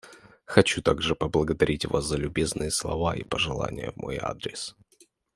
Хочу 0.45 0.81
также 0.81 1.13
поблагодарить 1.13 1.85
вас 1.85 2.05
за 2.05 2.17
любезные 2.17 2.71
слова 2.71 3.15
и 3.15 3.21
пожелания 3.23 3.91
в 3.91 3.97
мой 3.97 4.17
адрес. 4.19 4.75